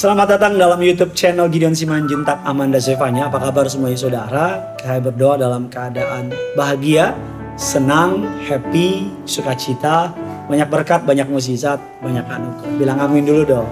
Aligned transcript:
Selamat 0.00 0.32
datang 0.32 0.56
dalam 0.56 0.80
YouTube 0.80 1.12
channel 1.12 1.52
Gideon 1.52 1.76
Simanjuntak 1.76 2.40
Amanda 2.48 2.80
Zevanya. 2.80 3.28
Apa 3.28 3.36
kabar 3.36 3.68
semuanya 3.68 4.00
saudara? 4.00 4.72
Saya 4.80 4.96
berdoa 4.96 5.36
dalam 5.36 5.68
keadaan 5.68 6.32
bahagia, 6.56 7.12
senang, 7.60 8.24
happy, 8.48 9.12
sukacita, 9.28 10.08
banyak 10.48 10.72
berkat, 10.72 11.04
banyak 11.04 11.28
mukjizat, 11.28 11.76
banyak 12.00 12.24
anugerah. 12.24 12.72
Bilang 12.80 12.96
amin 12.96 13.28
dulu 13.28 13.42
dong. 13.44 13.68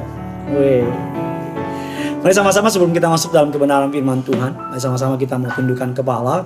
Weh. 0.52 0.84
Mari 2.20 2.34
sama-sama 2.36 2.68
sebelum 2.68 2.92
kita 2.92 3.08
masuk 3.08 3.32
dalam 3.32 3.48
kebenaran 3.48 3.88
firman 3.88 4.20
Tuhan, 4.20 4.52
mari 4.52 4.80
sama-sama 4.84 5.16
kita 5.16 5.40
mau 5.40 5.48
tundukkan 5.48 5.96
kepala. 5.96 6.44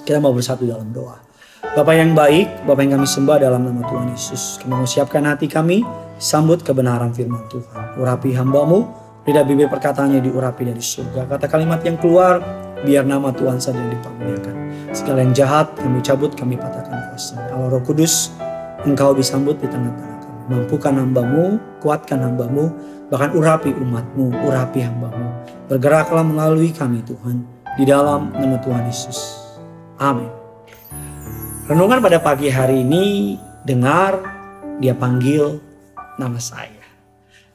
Kita 0.00 0.16
mau 0.16 0.32
bersatu 0.32 0.64
dalam 0.64 0.88
doa. 0.96 1.20
Bapak 1.76 1.92
yang 1.92 2.16
baik, 2.16 2.64
Bapak 2.64 2.88
yang 2.88 2.96
kami 2.96 3.04
sembah 3.04 3.36
dalam 3.36 3.68
nama 3.68 3.84
Tuhan 3.84 4.16
Yesus. 4.16 4.64
Kami 4.64 4.72
mau 4.80 4.88
siapkan 4.88 5.28
hati 5.28 5.44
kami, 5.44 5.84
sambut 6.18 6.62
kebenaran 6.62 7.10
firman 7.10 7.42
Tuhan. 7.50 7.98
Urapi 7.98 8.34
hambamu, 8.34 8.86
lidah 9.24 9.44
bibir 9.46 9.68
perkataannya 9.70 10.20
diurapi 10.20 10.68
dari 10.68 10.82
surga. 10.82 11.26
Kata 11.26 11.46
kalimat 11.48 11.80
yang 11.82 11.96
keluar, 11.98 12.42
biar 12.84 13.08
nama 13.08 13.32
Tuhan 13.32 13.58
saja 13.58 13.80
yang 13.80 13.92
dipermuliakan. 13.96 14.54
Segala 14.94 15.26
yang 15.26 15.34
jahat 15.34 15.74
kami 15.74 15.98
cabut, 16.04 16.36
kami 16.36 16.54
patahkan 16.54 17.10
kuasa. 17.10 17.40
Allah 17.50 17.72
Roh 17.72 17.82
Kudus, 17.82 18.30
Engkau 18.84 19.16
disambut 19.16 19.56
di 19.58 19.66
tengah-tengah 19.66 20.18
kami. 20.20 20.40
Mampukan 20.52 20.94
hambamu, 21.00 21.56
kuatkan 21.80 22.20
hambamu, 22.20 22.68
bahkan 23.08 23.32
urapi 23.32 23.72
umatmu, 23.72 24.30
urapi 24.44 24.84
hambamu. 24.84 25.28
Bergeraklah 25.72 26.22
melalui 26.22 26.68
kami 26.70 27.00
Tuhan, 27.02 27.42
di 27.80 27.84
dalam 27.88 28.30
nama 28.36 28.60
Tuhan 28.60 28.84
Yesus. 28.86 29.40
Amin. 29.98 30.28
Renungan 31.64 32.04
pada 32.04 32.20
pagi 32.20 32.52
hari 32.52 32.84
ini, 32.84 33.34
dengar 33.64 34.20
dia 34.78 34.92
panggil 34.92 35.58
nama 36.20 36.38
saya. 36.38 36.82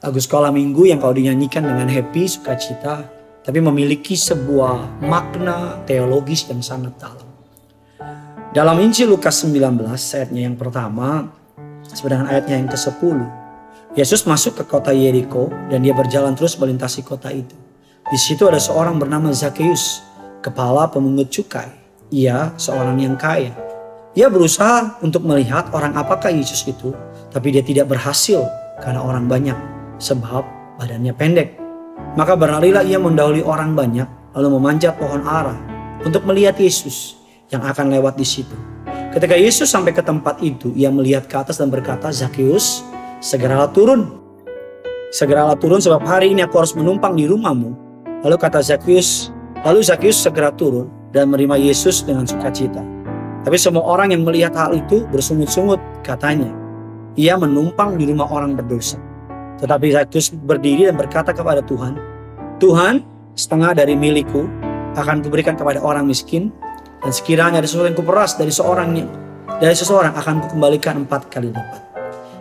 Lagu 0.00 0.16
sekolah 0.16 0.48
minggu 0.48 0.88
yang 0.88 0.96
kau 0.96 1.12
dinyanyikan 1.12 1.60
dengan 1.60 1.88
happy, 1.88 2.24
sukacita, 2.24 3.04
tapi 3.44 3.60
memiliki 3.60 4.16
sebuah 4.16 5.02
makna 5.04 5.84
teologis 5.84 6.48
yang 6.48 6.64
sangat 6.64 6.96
dalam. 6.96 7.28
Dalam 8.50 8.76
Injil 8.82 9.12
Lukas 9.12 9.44
19 9.46 9.78
ayatnya 9.94 10.42
yang 10.48 10.56
pertama, 10.56 11.30
sedangkan 11.86 12.32
ayatnya 12.32 12.56
yang 12.64 12.68
ke-10, 12.72 13.16
Yesus 13.94 14.22
masuk 14.22 14.62
ke 14.62 14.64
kota 14.66 14.94
Yeriko 14.94 15.50
dan 15.70 15.82
dia 15.82 15.90
berjalan 15.90 16.34
terus 16.38 16.54
melintasi 16.58 17.02
kota 17.02 17.30
itu. 17.30 17.54
Di 18.06 18.18
situ 18.18 18.46
ada 18.46 18.58
seorang 18.58 18.98
bernama 18.98 19.30
Zakheus, 19.30 20.02
kepala 20.42 20.90
pemungut 20.90 21.30
cukai. 21.30 21.70
Ia 22.10 22.54
seorang 22.58 22.98
yang 22.98 23.14
kaya. 23.14 23.54
Ia 24.18 24.26
berusaha 24.26 24.98
untuk 24.98 25.22
melihat 25.22 25.70
orang 25.70 25.94
apakah 25.94 26.34
Yesus 26.34 26.66
itu, 26.66 26.90
tapi 27.30 27.54
dia 27.54 27.62
tidak 27.62 27.90
berhasil 27.90 28.42
karena 28.82 29.00
orang 29.02 29.30
banyak, 29.30 29.56
sebab 30.02 30.42
badannya 30.78 31.14
pendek. 31.14 31.54
Maka 32.18 32.34
berlarilah 32.34 32.82
ia 32.82 32.98
mendahului 32.98 33.46
orang 33.46 33.78
banyak, 33.78 34.06
lalu 34.34 34.58
memanjat 34.58 34.98
pohon 34.98 35.22
ara 35.22 35.54
untuk 36.02 36.26
melihat 36.26 36.58
Yesus 36.58 37.18
yang 37.50 37.62
akan 37.62 37.90
lewat 37.90 38.18
di 38.18 38.26
situ. 38.26 38.54
Ketika 39.10 39.34
Yesus 39.34 39.66
sampai 39.66 39.90
ke 39.90 40.02
tempat 40.02 40.38
itu, 40.38 40.70
ia 40.78 40.90
melihat 40.90 41.26
ke 41.26 41.34
atas 41.34 41.58
dan 41.58 41.66
berkata, 41.66 42.14
Zakheus, 42.14 42.86
segeralah 43.18 43.70
turun. 43.74 44.22
Segeralah 45.10 45.58
turun 45.58 45.82
sebab 45.82 46.06
hari 46.06 46.30
ini 46.30 46.46
aku 46.46 46.62
harus 46.62 46.78
menumpang 46.78 47.18
di 47.18 47.26
rumahmu. 47.26 47.74
Lalu 48.22 48.36
kata 48.38 48.62
Zakheus, 48.62 49.34
lalu 49.66 49.82
Zakheus 49.82 50.22
segera 50.22 50.54
turun 50.54 50.86
dan 51.10 51.26
menerima 51.26 51.58
Yesus 51.58 52.06
dengan 52.06 52.22
sukacita. 52.22 52.86
Tapi 53.42 53.56
semua 53.58 53.82
orang 53.82 54.14
yang 54.14 54.22
melihat 54.22 54.54
hal 54.54 54.78
itu 54.78 55.02
bersungut-sungut 55.10 55.82
katanya. 56.06 56.59
Ia 57.18 57.34
menumpang 57.34 57.98
di 57.98 58.06
rumah 58.06 58.30
orang 58.30 58.54
berdosa. 58.54 58.98
Tetapi 59.58 59.92
Zakheus 59.92 60.30
berdiri 60.32 60.88
dan 60.88 60.96
berkata 60.96 61.34
kepada 61.34 61.60
Tuhan, 61.64 61.98
Tuhan, 62.62 63.04
setengah 63.34 63.72
dari 63.76 63.96
milikku 63.96 64.46
akan 64.96 65.24
kuberikan 65.24 65.54
kepada 65.56 65.80
orang 65.80 66.06
miskin 66.06 66.52
dan 67.00 67.12
sekiranya 67.12 67.60
ada 67.62 67.68
sesuatu 67.68 67.88
yang 67.88 67.98
kuperas 67.98 68.36
dari 68.36 68.52
seorang 68.52 68.92
dari 69.60 69.76
seseorang 69.76 70.12
akan 70.16 70.34
kukembalikan 70.48 71.04
empat 71.04 71.28
kali 71.28 71.52
lipat. 71.52 71.82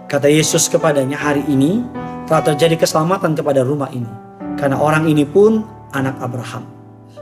Kata 0.09 0.25
Yesus 0.25 0.67
kepadanya, 0.71 1.15
hari 1.15 1.45
ini 1.45 1.85
telah 2.25 2.41
terjadi 2.41 2.81
keselamatan 2.81 3.37
kepada 3.37 3.61
rumah 3.61 3.89
ini. 3.93 4.09
Karena 4.57 4.81
orang 4.81 5.05
ini 5.05 5.23
pun 5.23 5.61
anak 5.93 6.17
Abraham. 6.19 6.65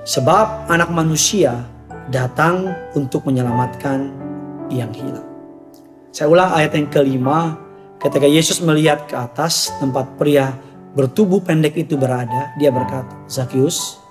Sebab 0.07 0.71
anak 0.71 0.87
manusia 0.89 1.67
datang 2.07 2.71
untuk 2.95 3.27
menyelamatkan 3.27 4.09
yang 4.71 4.91
hilang. 4.95 5.36
Saya 6.17 6.33
ulang 6.33 6.49
ayat 6.49 6.73
yang 6.73 6.89
kelima. 6.89 7.61
Ketika 8.01 8.25
Yesus 8.25 8.57
melihat 8.65 9.05
ke 9.05 9.13
atas 9.13 9.69
tempat 9.77 10.17
pria 10.17 10.49
bertubuh 10.97 11.37
pendek 11.45 11.77
itu 11.77 11.93
berada, 11.93 12.57
dia 12.57 12.73
berkata, 12.73 13.13
Zakheus, 13.29 14.01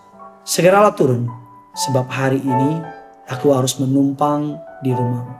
segeralah 0.47 0.95
turun, 0.95 1.27
sebab 1.75 2.06
hari 2.06 2.39
ini 2.39 2.78
aku 3.27 3.50
harus 3.50 3.75
menumpang 3.83 4.55
di 4.87 4.95
rumahmu. 4.95 5.34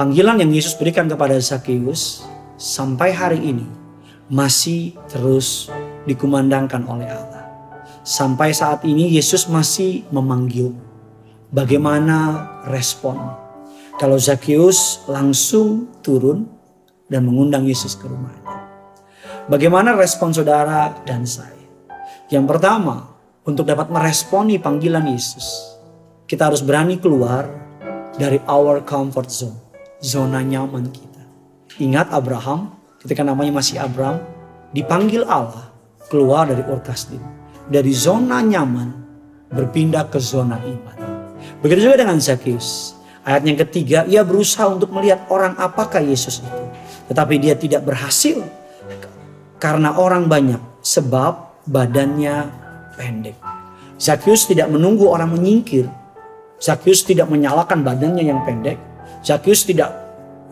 Panggilan 0.00 0.40
yang 0.40 0.48
Yesus 0.48 0.80
berikan 0.80 1.12
kepada 1.12 1.36
Zakheus 1.36 2.24
sampai 2.56 3.12
hari 3.12 3.44
ini 3.44 3.68
masih 4.32 4.96
terus 5.12 5.68
dikumandangkan 6.08 6.88
oleh 6.88 7.12
Allah. 7.12 7.44
Sampai 8.00 8.56
saat 8.56 8.80
ini 8.88 9.12
Yesus 9.12 9.44
masih 9.52 10.08
memanggil. 10.08 10.72
Bagaimana 11.52 12.48
respon? 12.64 13.43
Kalau 13.94 14.18
Zakheus 14.18 15.06
langsung 15.06 15.86
turun 16.02 16.50
dan 17.06 17.22
mengundang 17.22 17.62
Yesus 17.62 17.94
ke 17.94 18.10
rumahnya. 18.10 18.42
Bagaimana 19.46 19.94
respon 19.94 20.34
saudara 20.34 20.90
dan 21.06 21.22
saya? 21.22 21.54
Yang 22.26 22.44
pertama, 22.50 23.14
untuk 23.46 23.68
dapat 23.68 23.92
meresponi 23.92 24.58
panggilan 24.58 25.04
Yesus, 25.06 25.78
kita 26.26 26.50
harus 26.50 26.64
berani 26.64 26.98
keluar 26.98 27.46
dari 28.18 28.42
our 28.50 28.82
comfort 28.82 29.30
zone, 29.30 29.60
zona 30.02 30.42
nyaman 30.42 30.90
kita. 30.90 31.22
Ingat 31.78 32.10
Abraham, 32.10 32.74
ketika 32.98 33.22
namanya 33.22 33.62
masih 33.62 33.78
Abraham, 33.78 34.18
dipanggil 34.74 35.22
Allah 35.28 35.70
keluar 36.10 36.50
dari 36.50 36.66
Ur 36.66 36.82
dari 37.70 37.92
zona 37.94 38.42
nyaman 38.42 38.90
berpindah 39.54 40.10
ke 40.10 40.18
zona 40.18 40.58
iman. 40.58 40.98
Begitu 41.62 41.90
juga 41.90 42.02
dengan 42.02 42.18
Zakheus. 42.18 42.93
Ayat 43.24 43.42
yang 43.48 43.58
ketiga, 43.64 43.98
ia 44.04 44.20
berusaha 44.20 44.68
untuk 44.68 44.92
melihat 44.92 45.24
orang 45.32 45.56
apakah 45.56 46.04
Yesus 46.04 46.44
itu. 46.44 46.64
Tetapi 47.08 47.40
dia 47.40 47.56
tidak 47.56 47.88
berhasil 47.88 48.44
karena 49.56 49.96
orang 49.96 50.28
banyak 50.28 50.60
sebab 50.84 51.64
badannya 51.64 52.52
pendek. 53.00 53.36
Zakheus 53.96 54.44
tidak 54.44 54.68
menunggu 54.68 55.08
orang 55.08 55.32
menyingkir. 55.32 55.88
Zakheus 56.60 57.00
tidak 57.00 57.32
menyalahkan 57.32 57.80
badannya 57.80 58.28
yang 58.28 58.44
pendek. 58.44 58.76
Zakheus 59.24 59.64
tidak 59.64 59.88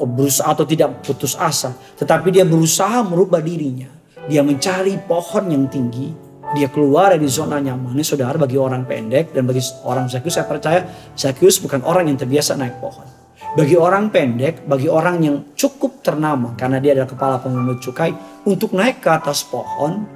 berusaha 0.01 0.49
atau 0.49 0.65
tidak 0.65 1.05
putus 1.05 1.37
asa, 1.37 1.77
tetapi 2.01 2.33
dia 2.33 2.49
berusaha 2.49 3.05
merubah 3.05 3.45
dirinya. 3.45 3.93
Dia 4.33 4.41
mencari 4.41 4.97
pohon 5.05 5.45
yang 5.53 5.69
tinggi 5.69 6.32
dia 6.53 6.69
keluar 6.69 7.17
dari 7.17 7.25
zona 7.33 7.57
nyamannya 7.59 8.05
saudara 8.05 8.37
bagi 8.37 8.61
orang 8.61 8.85
pendek 8.85 9.33
dan 9.33 9.49
bagi 9.49 9.65
orang 9.89 10.07
Zakheus 10.13 10.37
saya 10.37 10.45
percaya 10.45 10.85
Zakheus 11.17 11.57
bukan 11.65 11.81
orang 11.85 12.13
yang 12.13 12.21
terbiasa 12.21 12.61
naik 12.61 12.77
pohon. 12.77 13.09
Bagi 13.53 13.77
orang 13.77 14.09
pendek, 14.09 14.65
bagi 14.65 14.89
orang 14.89 15.21
yang 15.21 15.37
cukup 15.53 16.01
ternama 16.01 16.57
karena 16.57 16.81
dia 16.81 16.97
adalah 16.97 17.09
kepala 17.09 17.37
pemungut 17.41 17.85
cukai 17.85 18.13
untuk 18.49 18.73
naik 18.73 19.05
ke 19.05 19.09
atas 19.13 19.45
pohon 19.45 20.09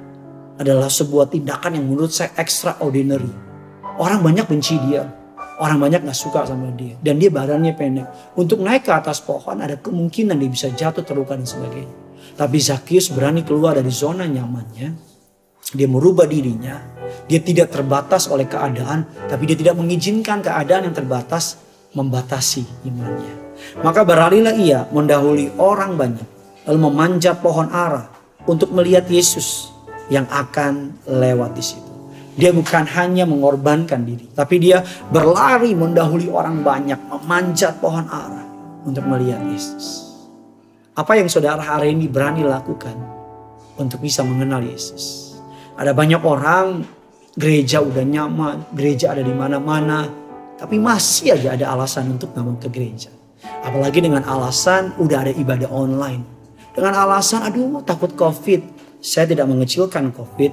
adalah 0.57 0.89
sebuah 0.89 1.29
tindakan 1.29 1.77
yang 1.77 1.85
menurut 1.85 2.09
saya 2.09 2.33
extraordinary. 2.33 3.29
Orang 3.97 4.25
banyak 4.25 4.45
benci 4.49 4.77
dia, 4.89 5.05
orang 5.61 5.77
banyak 5.81 6.05
gak 6.05 6.17
suka 6.17 6.49
sama 6.49 6.73
dia 6.73 6.97
dan 7.01 7.21
dia 7.21 7.29
badannya 7.29 7.73
pendek. 7.77 8.37
Untuk 8.37 8.61
naik 8.61 8.89
ke 8.89 8.93
atas 8.93 9.21
pohon 9.21 9.61
ada 9.61 9.77
kemungkinan 9.77 10.37
dia 10.37 10.49
bisa 10.49 10.69
jatuh 10.73 11.05
terluka 11.05 11.37
dan 11.37 11.45
sebagainya. 11.45 11.93
Tapi 12.37 12.57
Zakheus 12.61 13.09
berani 13.09 13.41
keluar 13.41 13.77
dari 13.77 13.89
zona 13.89 14.25
nyamannya 14.25 15.16
dia 15.75 15.87
merubah 15.89 16.23
dirinya. 16.23 16.79
Dia 17.27 17.43
tidak 17.43 17.75
terbatas 17.75 18.31
oleh 18.31 18.47
keadaan, 18.47 19.03
tapi 19.27 19.47
dia 19.47 19.57
tidak 19.59 19.75
mengizinkan 19.75 20.39
keadaan 20.39 20.91
yang 20.91 20.95
terbatas 20.95 21.59
membatasi 21.91 22.63
imannya. 22.87 23.35
Maka 23.83 24.05
berlarilah 24.07 24.55
ia 24.55 24.85
mendahului 24.93 25.59
orang 25.59 25.97
banyak, 25.99 26.27
lalu 26.69 26.79
memanjat 26.87 27.41
pohon 27.43 27.67
ara 27.73 28.07
untuk 28.47 28.71
melihat 28.71 29.03
Yesus 29.11 29.73
yang 30.07 30.23
akan 30.31 30.95
lewat 31.03 31.51
di 31.57 31.63
situ. 31.63 31.91
Dia 32.37 32.53
bukan 32.53 32.85
hanya 32.85 33.25
mengorbankan 33.25 34.05
diri, 34.05 34.29
tapi 34.31 34.61
dia 34.61 34.85
berlari 35.09 35.73
mendahului 35.73 36.29
orang 36.29 36.61
banyak, 36.61 36.99
memanjat 37.09 37.81
pohon 37.81 38.05
ara 38.07 38.45
untuk 38.85 39.03
melihat 39.09 39.41
Yesus. 39.49 40.05
Apa 40.93 41.17
yang 41.17 41.27
saudara 41.27 41.59
hari 41.59 41.97
ini 41.97 42.05
berani 42.05 42.45
lakukan 42.45 42.93
untuk 43.75 44.05
bisa 44.05 44.21
mengenal 44.21 44.61
Yesus? 44.61 45.26
Ada 45.77 45.93
banyak 45.93 46.21
orang 46.25 46.81
gereja 47.37 47.85
udah 47.85 48.01
nyaman, 48.01 48.73
gereja 48.73 49.13
ada 49.13 49.21
di 49.21 49.29
mana-mana, 49.29 50.09
tapi 50.57 50.81
masih 50.81 51.37
aja 51.37 51.53
ada 51.53 51.69
alasan 51.77 52.17
untuk 52.17 52.33
nggak 52.33 52.65
ke 52.65 52.69
gereja. 52.73 53.13
Apalagi 53.61 54.01
dengan 54.01 54.25
alasan 54.25 54.97
udah 54.97 55.21
ada 55.21 55.31
ibadah 55.37 55.69
online. 55.69 56.25
Dengan 56.73 56.97
alasan 56.97 57.45
aduh 57.45 57.85
takut 57.85 58.13
covid, 58.17 58.61
Saya 58.97 59.29
tidak 59.29 59.45
mengecilkan 59.45 60.09
COVID, 60.09 60.51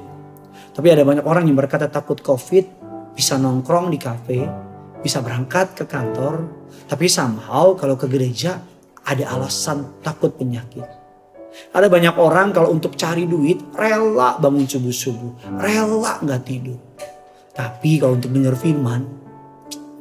tapi 0.76 0.92
ada 0.92 1.00
banyak 1.00 1.24
orang 1.24 1.48
yang 1.48 1.56
berkata 1.56 1.88
takut 1.88 2.20
COVID, 2.20 2.84
bisa 3.16 3.40
nongkrong 3.40 3.88
di 3.88 3.96
kafe, 3.96 4.44
bisa 5.00 5.24
berangkat 5.24 5.72
ke 5.72 5.88
kantor, 5.88 6.44
tapi 6.84 7.08
somehow 7.08 7.72
kalau 7.72 7.96
ke 7.96 8.04
gereja 8.04 8.60
ada 9.00 9.24
alasan 9.32 9.96
takut 10.04 10.36
penyakit. 10.36 11.03
Ada 11.74 11.86
banyak 11.86 12.14
orang 12.18 12.50
kalau 12.50 12.70
untuk 12.74 12.98
cari 12.98 13.26
duit 13.26 13.62
rela 13.74 14.38
bangun 14.38 14.66
subuh-subuh, 14.66 15.58
rela 15.58 16.18
nggak 16.22 16.42
tidur. 16.46 16.78
Tapi 17.54 18.02
kalau 18.02 18.18
untuk 18.18 18.34
dengar 18.34 18.58
firman, 18.58 19.06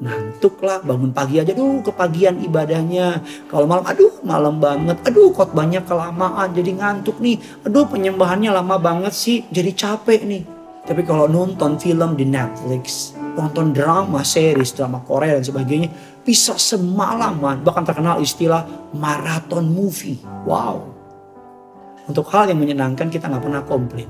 ngantuk 0.02 0.58
lah 0.66 0.82
bangun 0.82 1.14
pagi 1.14 1.38
aja. 1.38 1.54
Duh 1.54 1.86
kepagian 1.86 2.42
ibadahnya. 2.42 3.22
Kalau 3.48 3.70
malam 3.70 3.86
aduh 3.86 4.14
malam 4.26 4.58
banget. 4.58 4.98
Aduh 5.06 5.32
banyak 5.32 5.86
kelamaan 5.86 6.50
jadi 6.52 6.72
ngantuk 6.74 7.22
nih. 7.22 7.38
Aduh 7.64 7.86
penyembahannya 7.86 8.50
lama 8.50 8.76
banget 8.82 9.14
sih 9.14 9.46
jadi 9.54 9.72
capek 9.72 10.26
nih. 10.26 10.44
Tapi 10.84 11.02
kalau 11.08 11.32
nonton 11.32 11.80
film 11.80 12.20
di 12.20 12.28
Netflix 12.28 13.16
nonton 13.34 13.74
drama 13.74 14.22
series 14.22 14.78
drama 14.78 15.02
Korea 15.02 15.42
dan 15.42 15.46
sebagainya 15.48 15.90
bisa 16.22 16.54
semalaman 16.54 17.66
bahkan 17.66 17.82
terkenal 17.82 18.22
istilah 18.22 18.68
maraton 18.94 19.74
movie. 19.74 20.22
Wow 20.46 20.93
untuk 22.10 22.28
hal 22.32 22.52
yang 22.52 22.60
menyenangkan 22.60 23.08
kita 23.08 23.30
nggak 23.30 23.44
pernah 23.44 23.64
komplain 23.64 24.10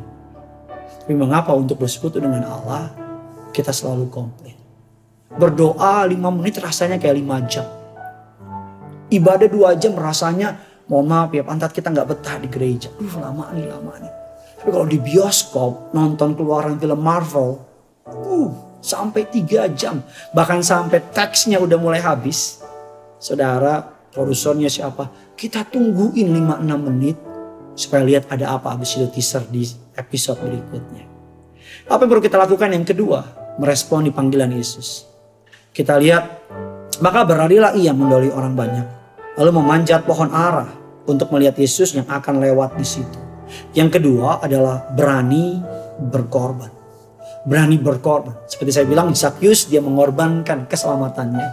tapi 1.04 1.13
mengapa 1.13 1.51
untuk 1.51 1.84
bersekutu 1.84 2.22
dengan 2.24 2.48
Allah 2.48 2.94
kita 3.51 3.69
selalu 3.69 4.07
komplain 4.10 4.63
Berdoa 5.34 6.06
lima 6.06 6.30
menit 6.30 6.62
rasanya 6.62 7.01
kayak 7.01 7.18
lima 7.18 7.42
jam. 7.50 7.66
Ibadah 9.10 9.50
dua 9.50 9.74
jam 9.74 9.98
rasanya, 9.98 10.62
mohon 10.86 11.10
maaf 11.10 11.34
ya 11.34 11.42
pantat 11.42 11.74
kita 11.74 11.90
nggak 11.90 12.06
betah 12.06 12.38
di 12.38 12.48
gereja. 12.50 12.94
Uh, 13.01 13.18
lama 13.18 13.50
nih, 13.57 13.66
lama 13.66 13.98
nih. 13.98 14.13
Tapi 14.62 14.69
kalau 14.69 14.86
di 14.86 15.01
bioskop 15.01 15.89
nonton 15.98 16.38
keluaran 16.38 16.78
film 16.78 17.01
Marvel, 17.01 17.57
uh, 18.06 18.50
sampai 18.78 19.25
tiga 19.25 19.66
jam. 19.74 20.06
Bahkan 20.38 20.62
sampai 20.62 21.01
teksnya 21.01 21.57
udah 21.57 21.81
mulai 21.81 21.98
habis. 21.98 22.62
Saudara, 23.18 23.81
produsernya 24.13 24.69
siapa? 24.69 25.34
Kita 25.34 25.66
tungguin 25.66 26.30
5-6 26.30 26.88
menit 26.94 27.18
supaya 27.74 28.06
lihat 28.06 28.30
ada 28.30 28.54
apa 28.54 28.74
habis 28.74 28.98
itu 28.98 29.10
teaser 29.10 29.46
di 29.50 29.66
episode 29.98 30.40
berikutnya. 30.42 31.06
Apa 31.90 32.06
yang 32.06 32.10
perlu 32.16 32.24
kita 32.24 32.38
lakukan 32.40 32.70
yang 32.72 32.86
kedua? 32.86 33.20
Meresponi 33.60 34.10
panggilan 34.10 34.50
Yesus. 34.54 35.06
Kita 35.74 35.98
lihat, 35.98 36.24
maka 37.02 37.25
berlarilah 37.25 37.74
ia 37.78 37.94
mendoli 37.94 38.30
orang 38.30 38.54
banyak. 38.54 38.88
Lalu 39.38 39.52
memanjat 39.58 40.06
pohon 40.06 40.30
arah 40.30 40.70
untuk 41.10 41.34
melihat 41.34 41.58
Yesus 41.58 41.98
yang 41.98 42.06
akan 42.06 42.40
lewat 42.40 42.78
di 42.78 42.86
situ. 42.86 43.20
Yang 43.74 44.00
kedua 44.00 44.42
adalah 44.42 44.90
berani 44.94 45.62
berkorban. 46.10 46.70
Berani 47.44 47.75
berkorban. 47.81 48.46
Seperti 48.48 48.72
saya 48.72 48.86
bilang, 48.88 49.12
Zacchaeus 49.12 49.68
dia 49.68 49.84
mengorbankan 49.84 50.70
keselamatannya. 50.70 51.50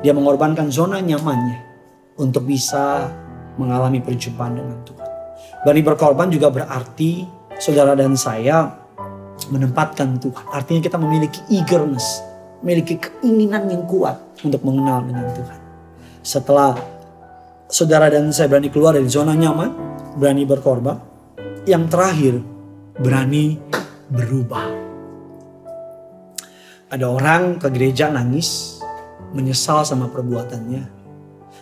Dia 0.00 0.16
mengorbankan 0.16 0.70
zona 0.72 1.02
nyamannya 1.02 1.58
untuk 2.18 2.46
bisa 2.46 3.10
mengalami 3.58 4.00
perjumpaan 4.00 4.54
dengan 4.58 4.78
Tuhan. 4.86 5.13
Berani 5.64 5.80
berkorban 5.80 6.28
juga 6.28 6.52
berarti 6.52 7.24
saudara 7.56 7.96
dan 7.96 8.12
saya 8.20 8.68
menempatkan 9.48 10.20
Tuhan. 10.20 10.44
Artinya 10.52 10.80
kita 10.84 11.00
memiliki 11.00 11.40
eagerness, 11.48 12.20
memiliki 12.60 13.00
keinginan 13.00 13.68
yang 13.72 13.88
kuat 13.88 14.20
untuk 14.44 14.60
mengenal 14.60 15.04
dengan 15.08 15.26
Tuhan. 15.32 15.60
Setelah 16.20 16.76
saudara 17.68 18.12
dan 18.12 18.28
saya 18.30 18.52
berani 18.52 18.68
keluar 18.68 18.96
dari 18.96 19.08
zona 19.08 19.32
nyaman, 19.32 19.72
berani 20.20 20.44
berkorban, 20.44 21.00
yang 21.64 21.88
terakhir 21.88 22.44
berani 23.00 23.56
berubah. 24.12 24.68
Ada 26.92 27.08
orang 27.10 27.58
ke 27.58 27.72
gereja 27.74 28.12
nangis, 28.12 28.78
menyesal 29.34 29.82
sama 29.82 30.06
perbuatannya, 30.12 30.82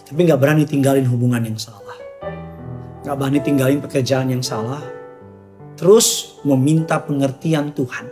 tapi 0.05 0.19
nggak 0.29 0.37
berani 0.37 0.69
tinggalin 0.69 1.09
hubungan 1.09 1.41
yang 1.41 1.57
salah, 1.57 1.92
nggak 3.03 3.17
berani 3.19 3.41
tinggalin 3.43 3.81
pekerjaan 3.83 4.31
yang 4.31 4.43
salah, 4.43 4.83
terus 5.75 6.39
meminta 6.47 7.03
pengertian 7.03 7.75
Tuhan. 7.75 8.07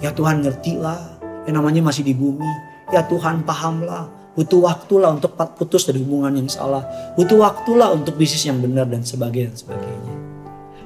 Ya 0.00 0.14
Tuhan 0.14 0.40
ngertilah 0.46 1.20
yang 1.44 1.60
namanya 1.60 1.90
masih 1.90 2.06
di 2.06 2.14
bumi. 2.16 2.48
Ya 2.90 3.04
Tuhan 3.06 3.44
pahamlah. 3.46 4.08
Butuh 4.34 4.62
waktulah 4.62 5.10
untuk 5.12 5.34
putus 5.58 5.84
dari 5.90 6.00
hubungan 6.00 6.32
yang 6.38 6.48
salah. 6.48 6.86
Butuh 7.18 7.36
waktulah 7.36 7.92
untuk 7.92 8.14
bisnis 8.16 8.46
yang 8.46 8.62
benar 8.62 8.86
dan 8.86 9.02
sebagainya. 9.02 9.52
Dan 9.52 9.58
sebagainya. 9.58 10.14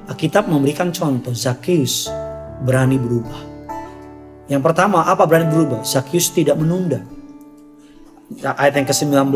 Alkitab 0.05 0.49
memberikan 0.49 0.93
contoh 0.93 1.33
Zakheus 1.33 2.09
berani 2.65 2.97
berubah. 2.97 3.41
Yang 4.45 4.61
pertama 4.61 5.05
apa 5.05 5.25
berani 5.25 5.49
berubah? 5.49 5.81
Zakheus 5.81 6.29
tidak 6.29 6.57
menunda. 6.61 7.01
Ayat 8.41 8.81
yang 8.81 8.87
ke-19, 8.89 9.33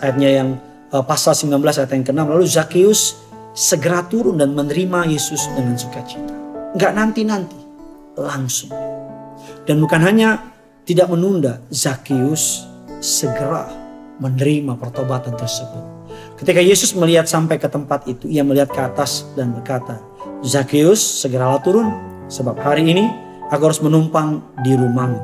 ayatnya 0.00 0.30
yang 0.32 0.48
uh, 0.92 1.04
pasal 1.04 1.32
19 1.36 1.60
ayat 1.60 1.90
yang 1.92 2.04
ke-6. 2.04 2.20
Lalu 2.20 2.46
Zakheus 2.48 3.20
segera 3.54 4.06
turun 4.06 4.38
dan 4.38 4.54
menerima 4.54 5.10
Yesus 5.10 5.50
dengan 5.54 5.74
sukacita. 5.74 6.34
Enggak 6.74 6.92
nanti-nanti, 6.94 7.60
langsung. 8.14 8.70
Dan 9.66 9.82
bukan 9.82 10.00
hanya 10.02 10.38
tidak 10.86 11.10
menunda, 11.10 11.58
Zakheus 11.70 12.66
segera 13.02 13.66
menerima 14.20 14.76
pertobatan 14.76 15.34
tersebut. 15.34 15.84
Ketika 16.38 16.60
Yesus 16.60 16.96
melihat 16.96 17.28
sampai 17.28 17.60
ke 17.60 17.68
tempat 17.68 18.06
itu, 18.08 18.28
ia 18.28 18.40
melihat 18.40 18.72
ke 18.72 18.80
atas 18.80 19.28
dan 19.36 19.52
berkata, 19.52 20.00
Zakheus 20.40 21.00
segeralah 21.00 21.60
turun, 21.60 21.92
sebab 22.32 22.56
hari 22.60 22.88
ini 22.88 23.08
aku 23.52 23.62
harus 23.66 23.82
menumpang 23.84 24.40
di 24.64 24.72
rumahmu. 24.72 25.20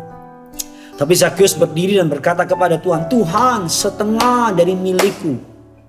Tapi 0.97 1.13
Zakheus 1.13 1.53
berdiri 1.53 2.01
dan 2.01 2.09
berkata 2.09 2.49
kepada 2.49 2.81
Tuhan, 2.81 3.09
Tuhan 3.13 3.69
setengah 3.69 4.57
dari 4.57 4.73
milikku 4.73 5.37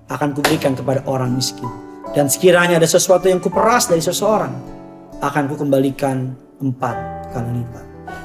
akan 0.08 0.36
kuberikan 0.36 0.76
kepada 0.76 1.04
orang 1.08 1.32
miskin. 1.32 1.87
Dan 2.18 2.26
sekiranya 2.26 2.82
ada 2.82 2.90
sesuatu 2.90 3.30
yang 3.30 3.38
kuperas 3.38 3.86
dari 3.86 4.02
seseorang, 4.02 4.50
akan 5.22 5.44
kukembalikan 5.54 6.34
empat 6.58 7.30
kali 7.30 7.62
lipat. 7.62 7.84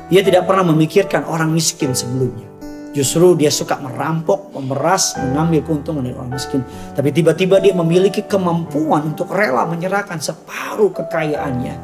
Dia 0.10 0.26
tidak 0.26 0.50
pernah 0.50 0.74
memikirkan 0.74 1.22
orang 1.30 1.54
miskin 1.54 1.94
sebelumnya. 1.94 2.50
Justru 2.98 3.38
dia 3.38 3.54
suka 3.54 3.78
merampok, 3.78 4.50
memeras, 4.58 5.14
mengambil 5.22 5.62
keuntungan 5.62 6.10
dari 6.10 6.18
orang 6.18 6.34
miskin. 6.34 6.66
Tapi 6.98 7.14
tiba-tiba 7.14 7.62
dia 7.62 7.78
memiliki 7.78 8.26
kemampuan 8.26 9.14
untuk 9.14 9.30
rela 9.30 9.70
menyerahkan 9.70 10.18
separuh 10.18 10.90
kekayaannya 10.90 11.78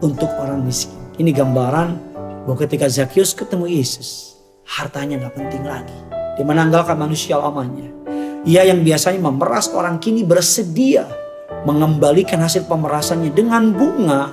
untuk 0.00 0.32
orang 0.40 0.64
miskin. 0.64 0.96
Ini 1.20 1.28
gambaran 1.28 1.88
bahwa 2.48 2.56
ketika 2.56 2.88
Zakheus 2.88 3.36
ketemu 3.36 3.68
Yesus, 3.68 4.32
hartanya 4.64 5.28
gak 5.28 5.36
penting 5.36 5.68
lagi. 5.68 5.96
Dia 6.40 6.44
menanggalkan 6.48 6.96
manusia 6.96 7.36
lamanya. 7.36 7.84
Ia 8.48 8.64
yang 8.64 8.80
biasanya 8.80 9.20
memeras 9.20 9.68
orang 9.76 10.00
kini 10.00 10.24
bersedia 10.24 11.19
mengembalikan 11.64 12.40
hasil 12.40 12.64
pemerasannya 12.64 13.32
dengan 13.36 13.72
bunga 13.74 14.32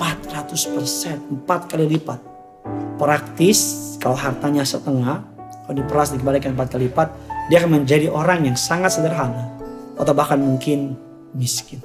400 0.00 0.74
persen, 0.76 1.16
4 1.48 1.70
kali 1.70 1.86
lipat. 1.96 2.20
Praktis 3.00 3.92
kalau 3.98 4.14
hartanya 4.14 4.62
setengah 4.62 5.24
kalau 5.64 5.74
diperas 5.78 6.12
dikembalikan 6.12 6.52
empat 6.52 6.76
kali 6.76 6.90
lipat 6.90 7.08
dia 7.48 7.62
akan 7.62 7.82
menjadi 7.82 8.12
orang 8.12 8.46
yang 8.46 8.54
sangat 8.58 8.94
sederhana 8.94 9.48
atau 9.96 10.12
bahkan 10.12 10.38
mungkin 10.38 10.94
miskin. 11.32 11.80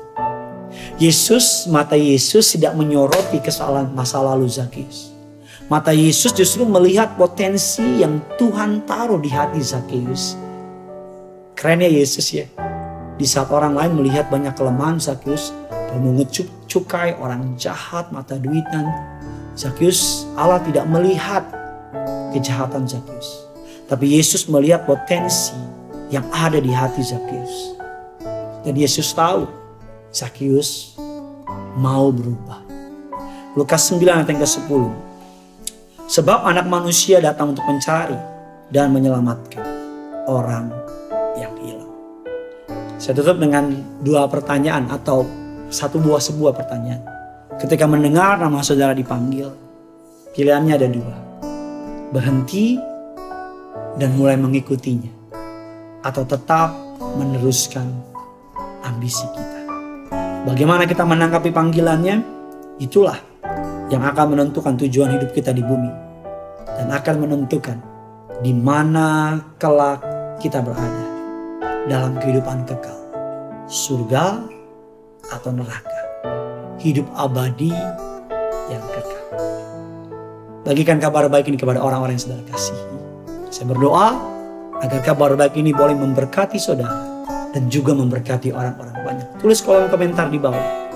Yesus 1.00 1.66
mata 1.72 1.96
Yesus 1.96 2.54
tidak 2.54 2.76
menyoroti 2.76 3.40
kesalahan 3.42 3.90
masa 3.96 4.20
lalu 4.22 4.46
Zakheus. 4.52 5.16
Mata 5.72 5.92
Yesus 5.92 6.32
justru 6.32 6.64
melihat 6.64 7.16
potensi 7.20 8.04
yang 8.04 8.24
Tuhan 8.40 8.84
taruh 8.88 9.20
di 9.20 9.32
hati 9.32 9.60
Zakheus. 9.64 10.36
Kerennya 11.58 11.90
Yesus 11.90 12.30
ya 12.30 12.46
di 13.18 13.26
saat 13.26 13.50
orang 13.50 13.74
lain 13.74 13.98
melihat 13.98 14.30
banyak 14.30 14.54
kelemahan 14.54 15.02
Zakheus 15.02 15.50
pemungut 15.90 16.30
cukai, 16.70 17.18
orang 17.18 17.58
jahat, 17.58 18.14
mata 18.14 18.38
duitan, 18.38 18.86
Zakheus 19.58 20.30
Allah 20.38 20.62
tidak 20.62 20.86
melihat 20.86 21.42
kejahatan 22.30 22.86
Zakheus. 22.86 23.50
Tapi 23.90 24.20
Yesus 24.20 24.46
melihat 24.46 24.86
potensi 24.86 25.58
yang 26.14 26.28
ada 26.30 26.62
di 26.62 26.70
hati 26.70 27.02
Zakheus. 27.02 27.74
Dan 28.62 28.78
Yesus 28.78 29.10
tahu 29.16 29.50
Zakheus 30.14 30.94
mau 31.80 32.14
berubah. 32.14 32.62
Lukas 33.58 33.90
9 33.90 34.06
ayat 34.06 34.30
yang 34.30 34.44
ke-10. 34.46 34.84
Sebab 36.08 36.46
anak 36.46 36.70
manusia 36.70 37.18
datang 37.18 37.58
untuk 37.58 37.66
mencari 37.66 38.16
dan 38.70 38.94
menyelamatkan 38.94 39.66
orang. 40.30 40.87
Saya 42.98 43.14
tutup 43.14 43.38
dengan 43.38 43.70
dua 44.02 44.26
pertanyaan 44.26 44.90
atau 44.90 45.22
satu 45.70 46.02
buah 46.02 46.18
sebuah 46.18 46.58
pertanyaan. 46.58 47.06
Ketika 47.62 47.86
mendengar 47.86 48.42
nama 48.42 48.58
saudara 48.66 48.98
dipanggil, 48.98 49.54
pilihannya 50.34 50.74
ada 50.74 50.90
dua. 50.90 51.16
Berhenti 52.10 52.82
dan 54.02 54.18
mulai 54.18 54.34
mengikutinya. 54.42 55.14
Atau 56.02 56.26
tetap 56.26 56.74
meneruskan 57.22 57.86
ambisi 58.82 59.30
kita. 59.30 59.62
Bagaimana 60.50 60.90
kita 60.90 61.06
menangkapi 61.06 61.54
panggilannya? 61.54 62.26
Itulah 62.82 63.22
yang 63.94 64.02
akan 64.02 64.34
menentukan 64.34 64.74
tujuan 64.74 65.14
hidup 65.22 65.38
kita 65.38 65.54
di 65.54 65.62
bumi 65.62 65.92
dan 66.66 66.90
akan 66.90 67.16
menentukan 67.30 67.78
di 68.42 68.54
mana 68.58 69.38
kelak 69.58 70.02
kita 70.38 70.62
berada 70.62 71.07
dalam 71.88 72.20
kehidupan 72.20 72.68
kekal, 72.68 73.00
surga 73.66 74.44
atau 75.32 75.50
neraka, 75.56 76.02
hidup 76.84 77.08
abadi 77.16 77.72
yang 78.68 78.84
kekal. 78.92 79.26
Bagikan 80.68 81.00
kabar 81.00 81.32
baik 81.32 81.48
ini 81.48 81.56
kepada 81.56 81.80
orang-orang 81.80 82.20
yang 82.20 82.24
saudara 82.28 82.44
kasihi. 82.52 82.86
Saya 83.48 83.72
berdoa 83.72 84.20
agar 84.84 85.00
kabar 85.00 85.34
baik 85.40 85.56
ini 85.56 85.72
boleh 85.72 85.96
memberkati 85.96 86.60
saudara 86.60 87.24
dan 87.56 87.72
juga 87.72 87.96
memberkati 87.96 88.52
orang-orang 88.52 88.96
banyak. 89.02 89.28
Tulis 89.40 89.64
kolom 89.64 89.88
komentar 89.88 90.28
di 90.28 90.38
bawah. 90.38 90.92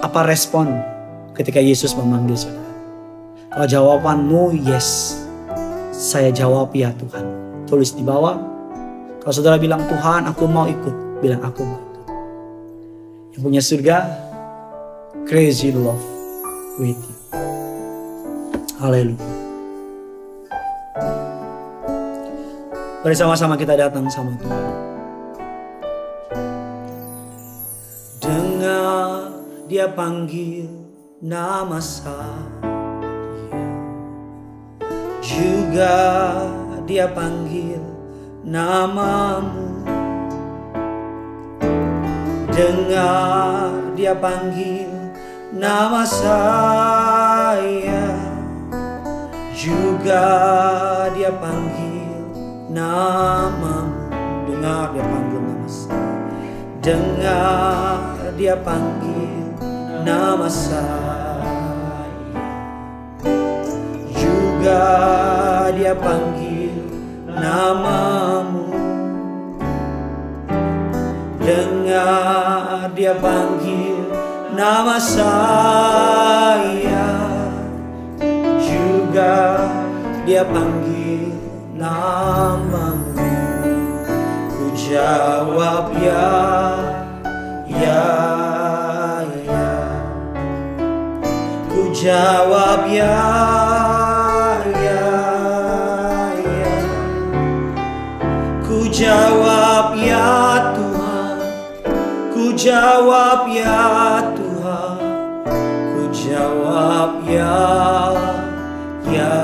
Apa 0.00 0.24
respon 0.24 0.72
ketika 1.36 1.60
Yesus 1.60 1.92
memanggil 1.92 2.34
saudara? 2.34 2.72
Kalau 3.52 3.66
jawabanmu 3.68 4.56
yes, 4.64 5.20
saya 5.92 6.32
jawab 6.32 6.72
ya 6.72 6.90
Tuhan. 6.96 7.24
Tulis 7.68 7.92
di 7.92 8.00
bawah. 8.00 8.49
Kalau 9.20 9.34
saudara 9.36 9.60
bilang 9.60 9.84
Tuhan 9.84 10.24
aku 10.28 10.44
mau 10.48 10.64
ikut, 10.64 11.20
bilang 11.20 11.44
aku 11.44 11.60
mau 11.64 11.80
ikut. 11.80 12.06
Yang 13.36 13.42
punya 13.44 13.62
surga, 13.62 13.96
crazy 15.28 15.70
love 15.76 16.02
with 16.80 16.96
you. 16.96 17.16
Haleluya. 18.80 19.28
Bersama-sama 23.00 23.56
kita 23.56 23.76
datang 23.76 24.08
sama 24.08 24.36
Tuhan. 24.40 24.90
dia 29.70 29.86
panggil 29.86 30.66
nama 31.22 31.78
saya 31.78 32.42
Juga 35.22 35.94
dia 36.90 37.06
panggil 37.06 37.89
namamu. 38.44 39.68
Dengar 42.50 43.94
dia 43.96 44.14
panggil 44.16 44.90
nama 45.52 46.04
saya. 46.04 48.16
Juga 49.56 50.26
dia 51.12 51.32
panggil 51.36 52.24
namamu. 52.72 54.08
Dengar 54.48 54.92
dia 54.96 55.04
panggil 55.04 55.40
nama 55.40 55.68
saya. 55.68 56.08
Dengar 56.80 58.16
dia 58.36 58.56
panggil 58.56 59.44
nama 60.04 60.48
saya. 60.48 61.08
Juga 64.16 64.84
dia 65.76 65.94
panggil 65.96 66.49
namamu. 67.40 68.68
Dengar 71.40 72.92
dia 72.92 73.16
panggil 73.16 73.96
nama 74.52 75.00
saya. 75.00 77.08
Juga 78.60 79.64
dia 80.28 80.44
panggil 80.44 81.32
namamu. 81.74 83.32
Ku 84.52 84.64
jawab 84.76 85.96
ya, 85.96 86.28
ya 87.66 88.10
jawab 92.00 92.88
ya 92.88 93.04
ya 93.04 93.59
jawab 102.60 103.48
ya 103.48 104.20
Tuhan 104.36 104.96
Ku 105.96 106.00
jawab 106.12 107.24
ya 107.24 107.56
ya. 109.10 109.34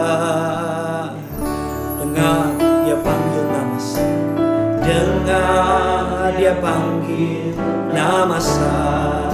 Dengar 2.01 2.55
dia 2.87 2.97
panggil 3.03 3.45
nama 3.51 3.79
saya. 3.79 4.23
Dengar 4.87 6.31
dia 6.39 6.55
panggil 6.63 7.53
nama 7.91 8.39
saya. 8.39 9.25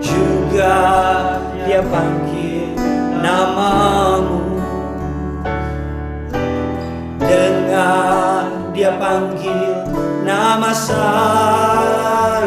Juga 0.00 0.76
dia 1.66 1.82
panggil 1.82 2.78
namamu. 3.18 4.42
Dengan 7.18 8.70
dia 8.70 8.90
panggil 9.00 9.73
nama 10.54 10.70
saya 10.70 12.46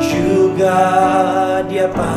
Juga 0.00 0.80
dia 1.68 1.92
panggil 1.92 2.15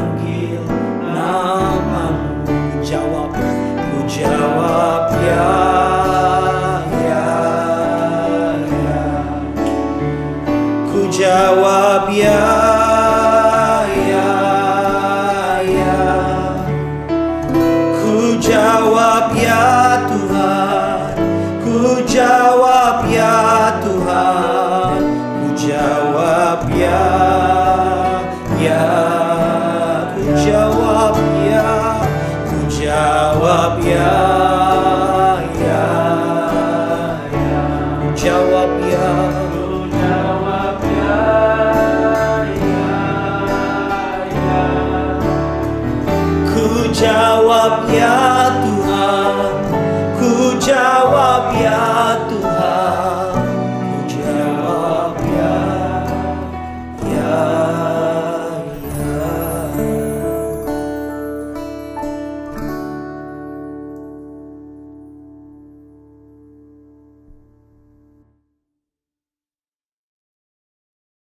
jawab 47.00 47.88